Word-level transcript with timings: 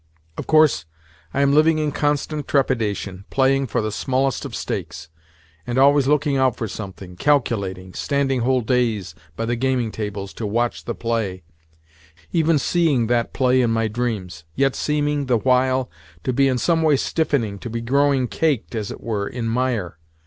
Of 0.35 0.47
course, 0.47 0.85
I 1.31 1.41
am 1.41 1.53
living 1.53 1.77
in 1.77 1.91
constant 1.91 2.47
trepidation, 2.47 3.25
playing 3.29 3.67
for 3.67 3.83
the 3.83 3.91
smallest 3.91 4.45
of 4.45 4.55
stakes, 4.55 5.09
and 5.67 5.77
always 5.77 6.07
looking 6.07 6.37
out 6.37 6.55
for 6.55 6.67
something—calculating, 6.67 7.93
standing 7.93 8.41
whole 8.41 8.61
days 8.61 9.13
by 9.35 9.45
the 9.45 9.55
gaming 9.55 9.91
tables 9.91 10.33
to 10.41 10.47
watch 10.47 10.85
the 10.85 10.95
play—even 10.95 12.57
seeing 12.57 13.05
that 13.05 13.31
play 13.31 13.61
in 13.61 13.69
my 13.69 13.87
dreams—yet 13.87 14.75
seeming, 14.75 15.27
the 15.27 15.37
while, 15.37 15.87
to 16.23 16.33
be 16.33 16.47
in 16.47 16.57
some 16.57 16.81
way 16.81 16.95
stiffening, 16.97 17.59
to 17.59 17.69
be 17.69 17.79
growing 17.81 18.27
caked, 18.27 18.73
as 18.73 18.89
it 18.89 19.01
were, 19.01 19.27
in 19.27 19.47
mire. 19.47 19.99